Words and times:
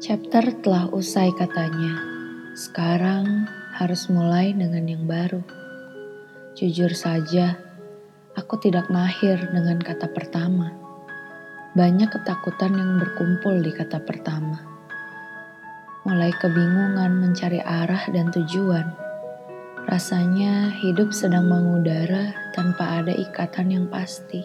Chapter 0.00 0.64
telah 0.64 0.88
usai 0.96 1.28
katanya. 1.36 1.92
Sekarang 2.56 3.44
harus 3.76 4.08
mulai 4.08 4.56
dengan 4.56 4.88
yang 4.88 5.04
baru. 5.04 5.44
Jujur 6.56 6.96
saja, 6.96 7.60
aku 8.32 8.56
tidak 8.64 8.88
mahir 8.88 9.36
dengan 9.52 9.76
kata 9.76 10.08
pertama. 10.08 10.72
Banyak 11.76 12.16
ketakutan 12.16 12.80
yang 12.80 12.96
berkumpul 12.96 13.60
di 13.60 13.76
kata 13.76 14.00
pertama. 14.00 14.64
Mulai 16.08 16.32
kebingungan 16.32 17.20
mencari 17.20 17.60
arah 17.60 18.08
dan 18.08 18.32
tujuan. 18.32 18.88
Rasanya 19.84 20.80
hidup 20.80 21.12
sedang 21.12 21.44
mengudara 21.44 22.32
tanpa 22.56 23.04
ada 23.04 23.12
ikatan 23.12 23.68
yang 23.68 23.84
pasti. 23.92 24.40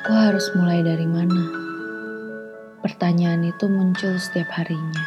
Aku 0.00 0.16
harus 0.16 0.48
mulai 0.56 0.80
dari 0.80 1.04
mana? 1.04 1.67
Pertanyaan 2.88 3.44
itu 3.44 3.68
muncul 3.68 4.16
setiap 4.16 4.48
harinya. 4.56 5.04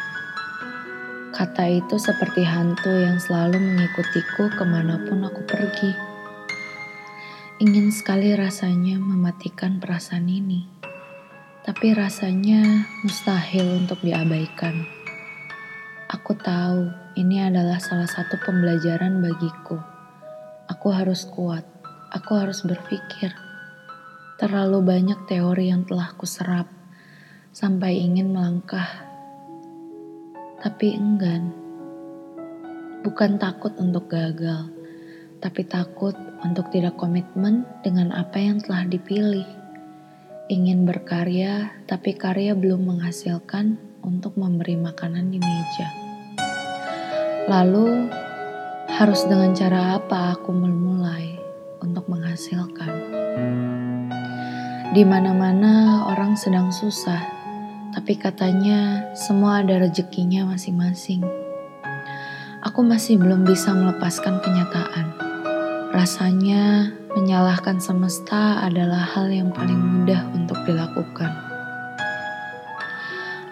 Kata 1.34 1.66
itu 1.66 1.98
seperti 1.98 2.46
hantu 2.46 2.94
yang 2.94 3.18
selalu 3.18 3.58
mengikutiku 3.58 4.54
ke 4.54 4.62
mana 4.62 5.02
pun 5.02 5.26
aku 5.26 5.42
pergi. 5.42 5.90
Ingin 7.58 7.90
sekali 7.90 8.38
rasanya 8.38 9.02
mematikan 9.02 9.82
perasaan 9.82 10.30
ini, 10.30 10.62
tapi 11.66 11.90
rasanya 11.90 12.86
mustahil 13.02 13.82
untuk 13.82 13.98
diabaikan. 14.06 14.86
Aku 16.06 16.38
tahu 16.38 16.86
ini 17.18 17.42
adalah 17.42 17.82
salah 17.82 18.06
satu 18.06 18.38
pembelajaran 18.46 19.18
bagiku. 19.18 19.82
Aku 20.70 20.94
harus 20.94 21.26
kuat, 21.26 21.66
aku 22.14 22.30
harus 22.38 22.62
berpikir. 22.62 23.34
Terlalu 24.38 24.86
banyak 24.86 25.26
teori 25.26 25.74
yang 25.74 25.82
telah 25.82 26.14
kuserap 26.14 26.81
sampai 27.52 28.00
ingin 28.00 28.32
melangkah, 28.32 28.88
tapi 30.64 30.96
enggan. 30.96 31.52
Bukan 33.04 33.36
takut 33.36 33.76
untuk 33.76 34.08
gagal, 34.08 34.72
tapi 35.36 35.68
takut 35.68 36.16
untuk 36.40 36.72
tidak 36.72 36.96
komitmen 36.96 37.68
dengan 37.84 38.08
apa 38.16 38.40
yang 38.40 38.56
telah 38.56 38.88
dipilih. 38.88 39.44
Ingin 40.48 40.88
berkarya, 40.88 41.76
tapi 41.84 42.16
karya 42.16 42.56
belum 42.56 42.88
menghasilkan 42.88 43.76
untuk 44.00 44.32
memberi 44.40 44.80
makanan 44.80 45.28
di 45.28 45.36
meja. 45.36 45.88
Lalu, 47.52 48.08
harus 48.88 49.28
dengan 49.28 49.52
cara 49.52 50.00
apa 50.00 50.40
aku 50.40 50.56
memulai 50.56 51.36
untuk 51.84 52.08
menghasilkan? 52.08 52.92
Di 54.92 55.02
mana-mana 55.04 56.04
orang 56.12 56.36
sedang 56.36 56.68
susah 56.68 57.41
tapi 57.92 58.16
katanya 58.16 59.12
semua 59.12 59.60
ada 59.60 59.76
rezekinya 59.76 60.48
masing-masing. 60.48 61.20
Aku 62.64 62.80
masih 62.80 63.20
belum 63.20 63.44
bisa 63.44 63.76
melepaskan 63.76 64.40
kenyataan. 64.40 65.12
Rasanya 65.92 66.88
menyalahkan 67.12 67.76
semesta 67.84 68.64
adalah 68.64 69.04
hal 69.04 69.28
yang 69.28 69.52
paling 69.52 69.76
mudah 69.76 70.24
untuk 70.32 70.56
dilakukan. 70.64 71.28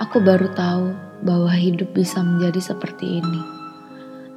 Aku 0.00 0.24
baru 0.24 0.48
tahu 0.56 0.96
bahwa 1.20 1.52
hidup 1.52 1.92
bisa 1.92 2.24
menjadi 2.24 2.72
seperti 2.72 3.20
ini. 3.20 3.42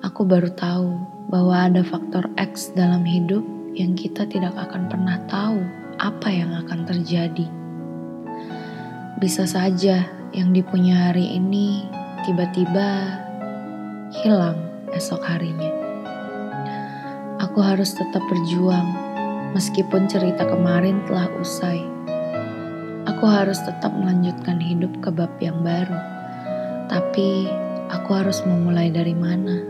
Aku 0.04 0.28
baru 0.28 0.52
tahu 0.52 1.00
bahwa 1.32 1.72
ada 1.72 1.80
faktor 1.80 2.28
X 2.36 2.76
dalam 2.76 3.08
hidup 3.08 3.42
yang 3.72 3.96
kita 3.96 4.28
tidak 4.28 4.52
akan 4.60 4.92
pernah 4.92 5.16
tahu 5.32 5.64
apa 5.96 6.28
yang 6.28 6.52
akan 6.52 6.84
terjadi. 6.84 7.63
Bisa 9.24 9.48
saja 9.48 10.04
yang 10.36 10.52
dipunya 10.52 11.08
hari 11.08 11.40
ini 11.40 11.88
tiba-tiba 12.28 13.24
hilang 14.12 14.60
esok 14.92 15.24
harinya. 15.24 15.72
Aku 17.40 17.64
harus 17.64 17.96
tetap 17.96 18.20
berjuang 18.28 18.84
meskipun 19.56 20.12
cerita 20.12 20.44
kemarin 20.44 21.00
telah 21.08 21.32
usai. 21.40 21.88
Aku 23.08 23.24
harus 23.24 23.64
tetap 23.64 23.96
melanjutkan 23.96 24.60
hidup 24.60 24.92
ke 25.00 25.08
bab 25.08 25.32
yang 25.40 25.64
baru. 25.64 25.96
Tapi 26.92 27.48
aku 27.96 28.12
harus 28.12 28.44
memulai 28.44 28.92
dari 28.92 29.16
mana? 29.16 29.64